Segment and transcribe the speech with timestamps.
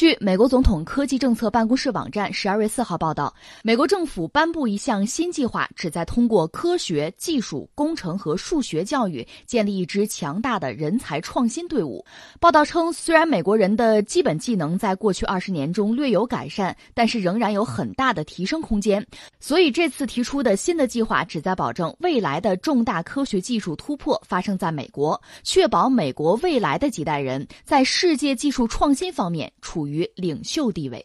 [0.00, 12.02] 据美国总统科技政策办公室网站十二月四号报道，美国政府颁布一项新计划，旨在通过科学技术、工程和数学教育，建立一支强大的人才创新队伍。
[12.40, 19.06] 报道称，虽然美国人的基本技能在过去二十年中略有改善，但是仍然有很大的提升空间。
[19.38, 29.86] 所以，这次提出的新的计划旨在保证未来的重大科学技术突破发生在美国，确保美国未来的几代人在世界技术创新方面处。
[29.89, 31.04] 于于领袖地位，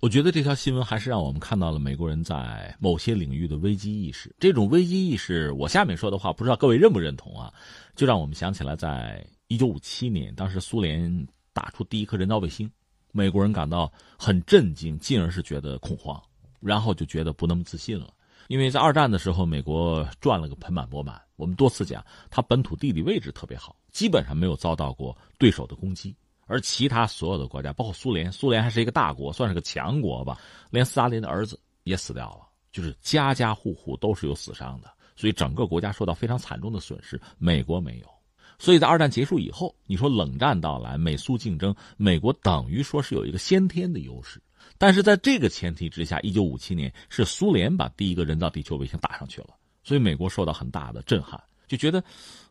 [0.00, 4.34] 我觉得这条新闻还是让我们看到了美国人在某些领域的危机意识。
[4.38, 7.52] 这种危机意识，我下面说的话不知道各位认不认同啊？
[7.94, 12.70] 就让我们想起来，在一九五七年，当时苏联打出第一颗人造卫星，
[13.12, 16.22] 美国人感到很震惊，进而是觉得恐慌，
[16.60, 18.12] 然后就觉得不那么自信了。
[18.48, 21.20] 因为在二战的时候，美国赚了个盆满钵满。
[21.34, 26.14] 我们多次讲，它本土地理位置特别好，基本上没有遭到过对手的攻击。
[26.46, 30.38] 而其他所有的国家，包括苏联，苏联还是一个大国，算是个强国吧。
[30.70, 37.20] 连斯大林的儿子也死掉了，就是家家户户都是有死伤的，所以整个国家受到非常惨重的损失。
[37.38, 38.06] 美国没有，
[38.58, 44.40] 所以在二战结束以后，你说冷战到来，美苏竞争，美国等于说是有一个先天的优势。
[44.78, 49.50] 但是在这个前提之下，一九五七年是苏联把第一个人造地球卫星打上去了，
[49.82, 52.02] 所以美国受到很大的震撼，就觉得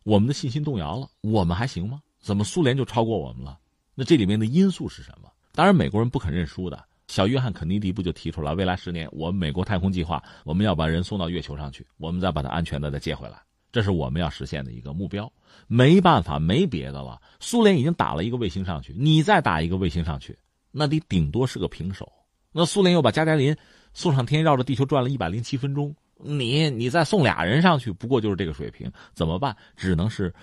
[0.04, 2.02] 我们的信心动摇了，我们还行吗？
[2.20, 3.60] 怎么苏联就超过我们了？
[3.96, 5.32] 那这里面的因素是什么？
[5.54, 6.86] 当然，美国人不肯认输的。
[7.08, 13.40] 小约翰·肯尼迪不就提出了未来十年，我们美国太空计划，我们要把人送到月球上去，我们再把它安全的再接回来，
[13.72, 15.32] 这是我们要实现的一个目标。
[15.68, 17.22] 没办法，没别的了。
[17.40, 20.38] 苏联已经打了一个卫星上去，你再打一个卫星上去，
[20.72, 22.12] 那你顶多是个平手。
[22.52, 23.56] 那苏联又把加加林
[23.94, 29.56] 送上天，绕着地球转了一百零七分钟，你你再送俩人上去，不过就是这个水平，怎么办？
[29.78, 30.34] 只能是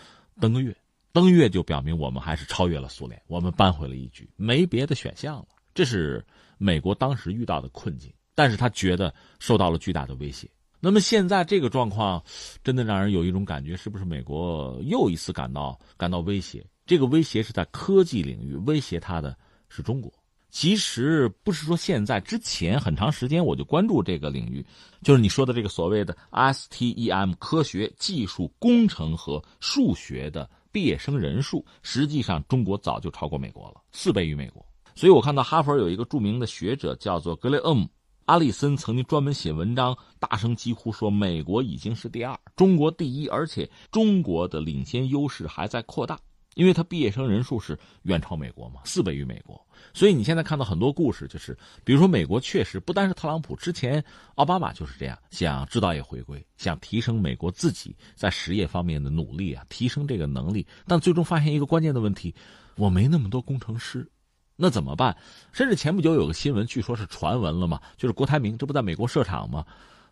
[0.40, 0.74] 登个月。
[1.12, 5.46] 登月就表明我们还是超越了苏联，我们扳回了一局，没别的选项了。
[5.74, 6.24] 这是
[6.56, 10.48] 美国当时遇到的困境，但是他觉得受到了巨大的威胁。
[10.80, 12.22] 那么现在这个状况，
[12.64, 16.64] 真的让人有一种感觉，是不是美国又一次感到感到威胁？
[16.86, 19.36] 这个威胁是在科技领域威胁他的
[19.68, 20.12] 是中国。
[20.50, 24.64] 其实不是说现在，之前很长时间我就关注这个领域，
[25.02, 30.48] 就是你说的这个所谓的 STEM 科学技术工程和数学的。
[30.72, 34.64] 毕业生人数实际上，中国早就超过美国了，四倍于美国。
[34.94, 37.84] 所以我看到哈佛有一个著名的学者叫做格雷厄姆·
[38.24, 46.18] 阿里森，曾经专门写文章，大声疾呼说：“美国已经是第二，中国第一，而且中国的领先优势还在扩大。”
[46.54, 49.60] 因为他毕业生人数是远超美国嘛，四倍于美国，
[49.94, 54.04] 所以你现在看到很多故事，就是比如说美国确实不单是特朗普，之前
[54.34, 62.34] 奥巴马就是这样，想制造业回归，想提升美国自己在实业方面的努力啊，提升这个能力，但最终发现一个关键的问题，
[62.76, 64.06] 我没那么多工程师，
[64.56, 65.16] 那怎么办？
[65.52, 69.64] 甚至前不久有个新闻，据说是传闻了嘛，就是郭台铭这不在美国设厂吗？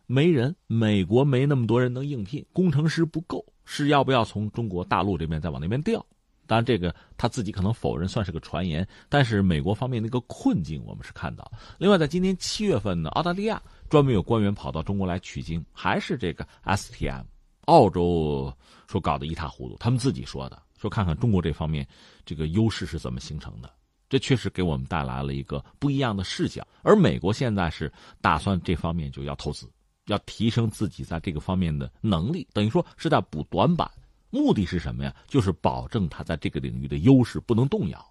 [0.06, 6.04] 没人，美国没那么多人能应聘，工程师不够，是要不要从中国大陆这边再往那边调？
[6.50, 8.84] 当然，这个他自己可能否认，算是个传言。
[9.08, 11.48] 但是美国方面那个困境，我们是看到。
[11.78, 17.22] 另外，在今年七月份呢，澳大利亚专门有官员跑到中国来取经，还是这个 STM。
[17.66, 18.52] 澳洲
[18.88, 21.86] 说搞得一塌糊涂，他们自己说的，说看看中国这方面
[22.26, 23.70] 这个优势是怎么形成的。
[24.08, 26.66] 这确实给我们带来了一个不一样的视角。
[26.82, 29.70] 而美国现在是打算这方面就要投资，
[30.06, 33.88] 要提升自己在这个方面的能力，等于说是在补短板。
[34.30, 35.14] 目的是什么呀？
[35.26, 38.04] 就是保证他在这个领域的优势不能动摇。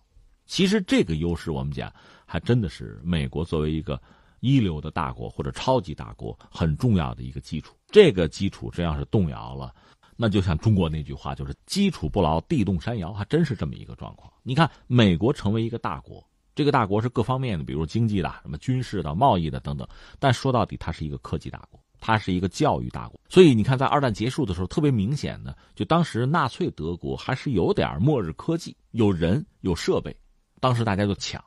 [0.45, 1.93] 其实这个优势，我们讲
[2.25, 4.01] 还真的是美国作为一个
[4.39, 7.75] 一流的大国或者超级大国很重要的一个基础。
[7.91, 9.73] 这个基础真要是动摇了，
[10.15, 14.31] 那就像中国那句话，就是“基础不牢，地动山摇”，还真是这么一个状况。
[14.43, 19.87] 你看，美国成为一个大国，这个大国是各方面的，比如经济的、什么军事的、贸易的等等，
[20.19, 21.79] 但说到底，它是一个科技大国。
[21.99, 30.15] 它是一个教育大国，所以你看，在二战结束的时候，特别明显的，就当时纳粹德国还是有点末日科技，有人有设备，
[30.59, 31.43] 当时大家就抢。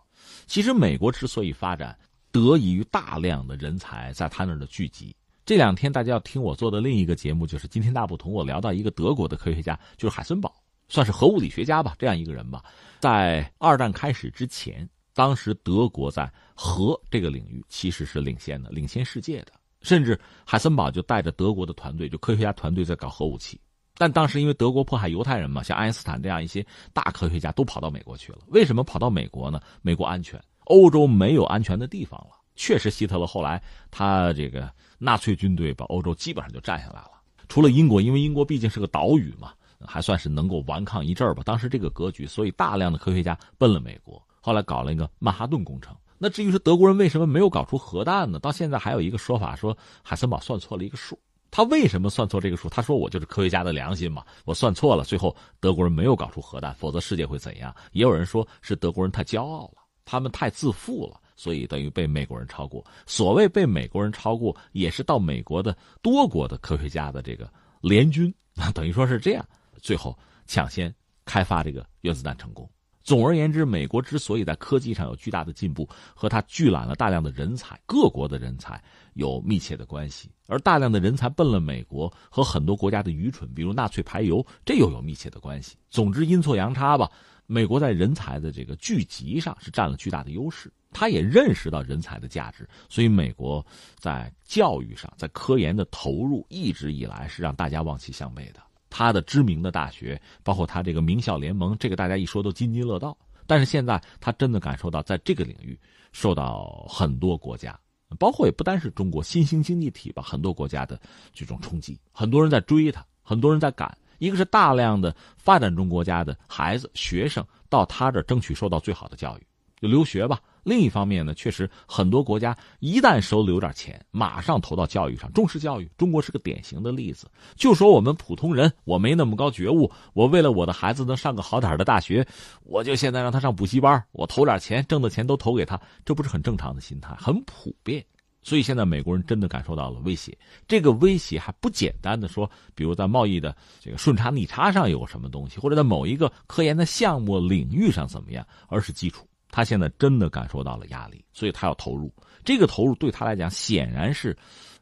[0.47, 1.99] 其实美国之所以发展，
[2.31, 5.15] 得益于大量的人才在他那儿的聚集。
[5.45, 10.55] 这两天大家要听我做的另一个节目，就是《今天大不同》，我聊到一个德国的科学家，就是海森堡，
[10.89, 12.63] 算是核物理学家吧，这样一个人吧。
[13.01, 19.53] 在二战开始之前，当时德国在核这个领域其实是领先的，领先世界的。
[19.83, 23.61] 甚至海森堡就带着德国的团队，就科学家团队在搞核武器，
[23.97, 28.39] 但当时因为德国迫害犹太人嘛，像爱因斯坦这样一些大科学家都跑到美国去了。
[28.49, 29.61] 为什么跑到美国呢？
[29.83, 32.31] 美国安全，欧洲没有安全的地方了。
[32.55, 37.11] 确实，希特勒后来他这个纳粹军队把欧洲基本上就占下来了，
[37.49, 39.53] 除了英国，因为英国毕竟是个岛屿嘛，
[39.87, 41.43] 还算是能够顽抗一阵儿吧。
[41.45, 44.23] 当时这个格局，所以大量的科学家奔了美国。
[44.41, 45.97] 后来搞了一个曼哈顿工程。
[46.25, 48.39] 那至于说德国人为什么没有搞出核弹呢？
[48.39, 51.19] 到现在还有一个说法说海森堡算错了一个数。
[51.51, 52.69] 他为什么算错这个数？
[52.69, 57.75] 他说我就是科学家的良心嘛，我算错了，最后德国人没有搞出核弹，否则世界会怎样？
[57.91, 62.87] 也有人说是德国人太骄傲了，他们太自负了，所以等于被美国人超过。
[63.05, 68.33] 所谓被美国人超过，也是到美国的多国的科学家的这个联军，
[68.73, 69.45] 等于说是这样，
[69.83, 70.17] 最后
[70.47, 70.95] 抢先
[71.25, 72.71] 开发这个原子弹成功。
[73.03, 78.83] 总而言之，美国之所以在科技上有巨大的进步，和它聚揽了大量的人才，各国的人才
[79.15, 80.31] 有密切的关系。
[80.47, 85.77] 而大量的人才奔了美国，和很多国家的愚蠢，比如纳粹排犹，这又有密切的关系。
[85.91, 87.11] 总之，阴错阳差吧，
[87.47, 90.73] 美国在人才的这个聚集上是占了巨大的优势。
[90.95, 93.65] 他也认识到人才的价值，所以美国
[93.99, 98.61] 在教育上，在科研的投入一直以来是让大家望其项背的。
[98.93, 103.17] 他的知名的大学，包括他这个名校联盟，这个大家一说都津津乐道。
[103.47, 105.79] 但是现在他真的感受到，在这个领域
[106.13, 107.79] 受到很多国家，
[108.19, 111.01] 包括也不单是中国新兴经济体吧，很多国家的
[111.33, 111.99] 这种冲击。
[112.13, 113.97] 很多人在追他，很多人在赶。
[114.19, 119.47] 一个是大量的发展中国家的孩子、学生到他这争取受到最好的教育，
[119.81, 120.41] 就留学吧。
[120.65, 125.91] 另一方面呢，确实很多国家一旦手里有点钱，马上投到教育上，重视教育。
[125.97, 127.29] 中国是个典型的例子。
[127.57, 132.27] 就说我们普通人，我没那么高觉悟，我为了我的孩子能上个好点的大学，
[132.63, 138.05] 我就现在让他上补习班，我投点钱，挣的钱都投给他，这不是很正常的心态，很普遍。
[138.45, 140.37] 所以现在美国人真的感受到了威胁，
[140.67, 149.25] 这个威胁还不简单的说，比如在贸易的这个顺差逆差上有什么东西，或者在某一个科研的项目领域上怎么样，而是基础。
[149.53, 152.13] 他现在真的感受到了压力，所以他要投入。
[152.45, 154.37] 这个投入对他来讲显然是，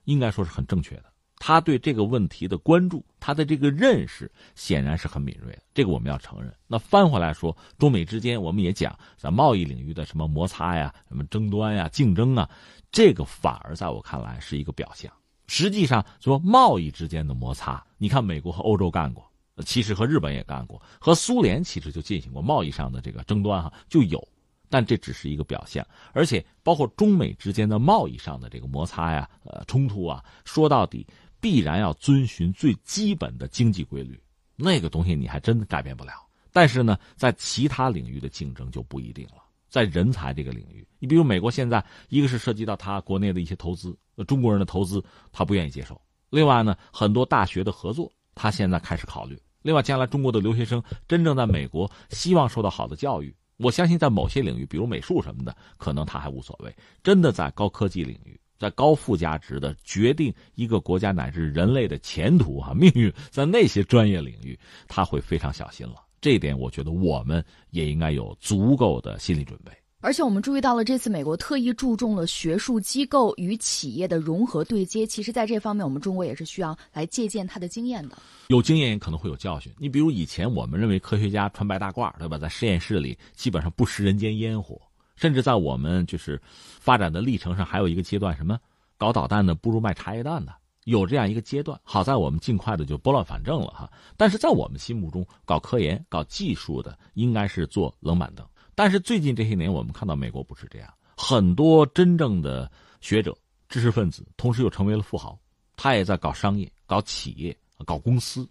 [0.04, 1.04] 应该说是很正确的。
[1.42, 5.62] 他对这个问题的关注，他的这个认识显然是很敏锐的。
[5.72, 6.54] 这个我们要承认。
[6.66, 12.48] 那翻回来说，中美之间我们也讲在贸易领域的什么摩擦呀、什么争端呀、竞争啊，
[12.92, 15.10] 这个反而在我看来是一个表象。
[15.46, 19.26] 实际上说贸易之间的摩擦，你看美国和欧洲干过，
[19.64, 24.22] 其实和日本也干过，和苏联其实就进行过贸易上的这个争端哈，就有。
[24.70, 31.06] 但这只是一个表象，而且包括中美之间的贸易上的这个摩擦呀、呃冲突啊，说到底
[31.40, 34.18] 必然要遵循最基本的经济规律，
[34.54, 36.12] 那个东西你还真的改变不了。
[36.52, 43.96] 但是呢，在其他领域的竞争就不一定了，在人才这个领域，你比如美国现在，一个是涉及到他国内的一些投资，
[44.26, 45.02] 中国人的投资
[45.32, 45.94] 他不愿意接受；
[46.30, 53.34] 另外呢，很多大学的合作，他现在开始考虑；另外，将来中国的留学生真正在美国希望受到好的教育。
[53.62, 56.74] 我相信，在某些领域，比如美术什么的，可能他还无所谓。
[57.02, 64.58] 真的在高科技领域，在高附加值的决定一个国家乃至人类的前途啊 命运，在那些专业领域，
[64.88, 65.96] 他会非常小心了。
[66.22, 69.70] 这一点，我觉得我们也应该有足够的心理准备。
[70.02, 75.06] 而且我们注意到了，这次美国特意注重了学术机构与企业的融合对接。
[75.06, 78.16] 其实，在这方面，我们中国也是需要来借鉴他的经验的。
[78.48, 79.70] 有经验也可能会有教训。
[79.76, 82.38] 你比如以前我们认为科学家穿白大褂，对吧？
[82.38, 84.80] 在实验室里基本上不食人间烟火，
[85.16, 86.40] 甚至在我们就是
[86.80, 88.58] 发展的历程上，还有一个阶段，什么
[88.96, 90.54] 搞导弹的不如卖茶叶蛋的，
[90.84, 91.78] 有这样一个阶段。
[91.84, 93.92] 好在我们尽快的就拨乱反正了哈。
[94.16, 98.46] 但是在我们心目中，搞科研、搞技术的应该是坐冷板凳。
[98.82, 103.36] 但是最近这些年，我们看到美国不是这样，很多真正的学者、
[103.68, 105.38] 知识分子，同时又成为了富豪。
[105.76, 108.48] 他也在搞商业、搞企业、搞公司，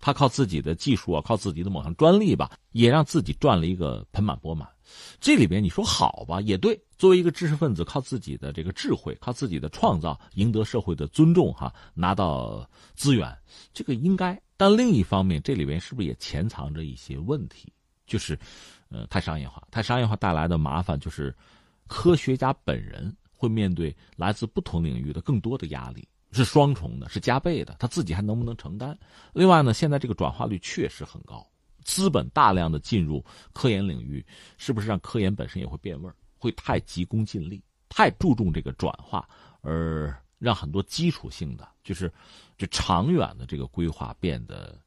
[0.00, 4.68] 他靠自己的技术啊，靠自己的某项专利吧，也让自己赚了一个盆满钵满。
[5.20, 6.76] 这里边你说好吧，也对。
[6.96, 13.32] 作为一个知识分子，靠自己的这个智慧，靠自己的创造，赢得社会的尊重，哈，拿到资源，
[13.72, 14.42] 这个应该。
[14.56, 17.72] 但另一方面，这里边是不是也潜藏着一些问题？
[18.08, 18.36] 就是。
[18.90, 21.36] 呃，太商业化，太商业化带来的麻烦就是，
[21.88, 27.76] 科学家本人会面对来自不同领域的更多的压力，是双重的，是加倍的。
[27.78, 28.98] 他自己还能不能承担？
[29.34, 31.46] 另外呢，现在这个转化率确实很高，
[31.84, 33.22] 资本大量的进入
[33.52, 34.24] 科研领域，
[34.56, 36.16] 是不是让科研本身也会变味儿？
[36.38, 39.28] 会太急功近利，太注重这个转化，
[39.60, 42.10] 而让很多基础性的，就是
[42.56, 44.80] 就长远的这个规划变得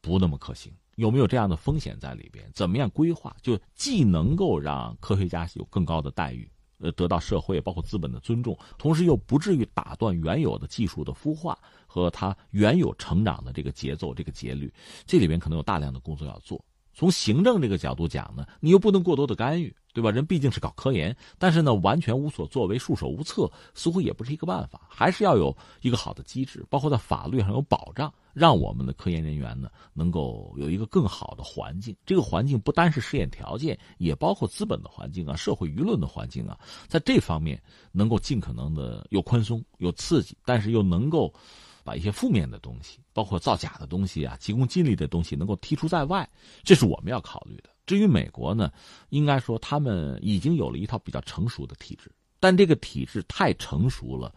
[0.00, 0.72] 不那么可行。
[0.98, 2.44] 有没有这样的风险在里边？
[2.52, 3.34] 怎么样规划？
[3.40, 14.72] 就既能够让科学家有更高的待遇，呃，得到社会包括资本的尊重，同时又不至于打断原有的技术的孵化和它原有成长的这个节奏、这个节律。
[15.06, 16.60] 这里边可能有大量的工作要做。
[16.92, 20.10] 从行政这个角度讲呢，你又不能过多的干预，对吧？
[20.10, 24.80] 人毕竟是搞科研，但是呢，完全无所作为、束手无策，似乎也不是一个办法。
[24.90, 28.12] 还是要有一个好的机制，包括在法律上有保障。
[28.38, 31.96] 让我们的科研人员呢能够有一个更好的环境。
[32.06, 41.34] 这个环境不单是试验条件，也包括资本的环境啊、社会舆论的环境啊，在这方面能够尽可能的又宽松、又刺激，但是又能够
[41.82, 46.28] 把一些负面的东西，包括造假的东西啊、急功近利的东西能够剔除在外，
[46.62, 47.70] 这是我们要考虑的。
[47.86, 48.70] 至于美国呢，
[49.08, 54.32] 应该说他们已经有了一套比较成熟的体制，但这个体制太成熟了。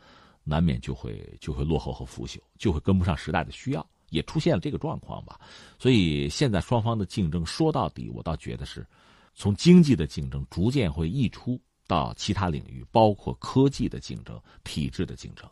[0.52, 5.40] 难免就会就会落后和腐朽，就会跟不上时代的需要，也出现了这个状况吧。
[5.80, 8.86] 所以现在双方的竞争，说到底，我倒觉得是，
[9.34, 15.50] 从经济的竞争逐渐会溢出到其他领域，包括科技的竞争、体制的竞争。